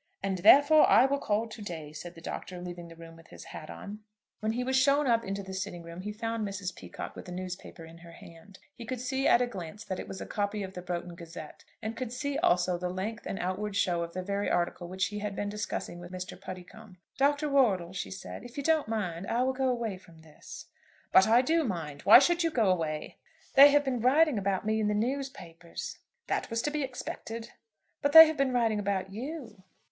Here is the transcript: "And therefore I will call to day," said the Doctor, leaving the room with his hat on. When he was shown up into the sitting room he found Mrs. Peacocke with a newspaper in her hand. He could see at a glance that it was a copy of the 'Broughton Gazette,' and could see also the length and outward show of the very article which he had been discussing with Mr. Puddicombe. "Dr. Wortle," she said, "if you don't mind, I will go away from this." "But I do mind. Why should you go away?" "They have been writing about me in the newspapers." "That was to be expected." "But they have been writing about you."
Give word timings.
"And 0.23 0.39
therefore 0.39 0.89
I 0.89 1.05
will 1.05 1.19
call 1.19 1.47
to 1.47 1.61
day," 1.61 1.93
said 1.93 2.15
the 2.15 2.21
Doctor, 2.21 2.59
leaving 2.59 2.87
the 2.87 2.95
room 2.95 3.15
with 3.15 3.27
his 3.27 3.43
hat 3.43 3.69
on. 3.69 3.99
When 4.39 4.53
he 4.53 4.63
was 4.63 4.75
shown 4.75 5.05
up 5.05 5.23
into 5.23 5.43
the 5.43 5.53
sitting 5.53 5.83
room 5.83 6.01
he 6.01 6.11
found 6.11 6.43
Mrs. 6.43 6.75
Peacocke 6.75 7.15
with 7.15 7.29
a 7.29 7.31
newspaper 7.31 7.85
in 7.85 7.99
her 7.99 8.13
hand. 8.13 8.57
He 8.73 8.83
could 8.83 8.99
see 8.99 9.27
at 9.27 9.43
a 9.43 9.45
glance 9.45 9.83
that 9.83 9.99
it 9.99 10.07
was 10.07 10.19
a 10.19 10.25
copy 10.25 10.63
of 10.63 10.73
the 10.73 10.81
'Broughton 10.81 11.13
Gazette,' 11.13 11.65
and 11.83 11.95
could 11.95 12.11
see 12.11 12.39
also 12.39 12.79
the 12.79 12.89
length 12.89 13.27
and 13.27 13.37
outward 13.37 13.75
show 13.75 14.01
of 14.01 14.13
the 14.13 14.23
very 14.23 14.49
article 14.49 14.87
which 14.87 15.05
he 15.09 15.19
had 15.19 15.35
been 15.35 15.49
discussing 15.49 15.99
with 15.99 16.11
Mr. 16.11 16.35
Puddicombe. 16.35 16.97
"Dr. 17.19 17.47
Wortle," 17.47 17.93
she 17.93 18.09
said, 18.09 18.43
"if 18.43 18.57
you 18.57 18.63
don't 18.63 18.87
mind, 18.87 19.27
I 19.27 19.43
will 19.43 19.53
go 19.53 19.69
away 19.69 19.99
from 19.99 20.21
this." 20.21 20.65
"But 21.11 21.27
I 21.27 21.43
do 21.43 21.63
mind. 21.63 22.01
Why 22.05 22.17
should 22.17 22.41
you 22.43 22.49
go 22.49 22.71
away?" 22.71 23.19
"They 23.53 23.69
have 23.69 23.83
been 23.85 23.99
writing 23.99 24.39
about 24.39 24.65
me 24.65 24.79
in 24.79 24.87
the 24.87 24.95
newspapers." 24.95 25.99
"That 26.25 26.49
was 26.49 26.63
to 26.63 26.71
be 26.71 26.81
expected." 26.81 27.51
"But 28.01 28.13
they 28.13 28.25
have 28.25 28.35
been 28.37 28.51
writing 28.51 28.79
about 28.79 29.11
you." 29.13 29.61